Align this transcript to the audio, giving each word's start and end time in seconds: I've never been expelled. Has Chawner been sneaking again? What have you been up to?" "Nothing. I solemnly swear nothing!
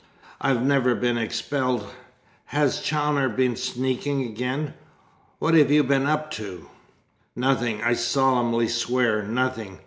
I've 0.41 0.63
never 0.63 0.95
been 0.95 1.19
expelled. 1.19 1.85
Has 2.45 2.79
Chawner 2.79 3.29
been 3.29 3.55
sneaking 3.55 4.23
again? 4.25 4.73
What 5.37 5.53
have 5.53 5.69
you 5.69 5.83
been 5.83 6.07
up 6.07 6.31
to?" 6.31 6.67
"Nothing. 7.35 7.83
I 7.83 7.93
solemnly 7.93 8.67
swear 8.67 9.21
nothing! 9.21 9.77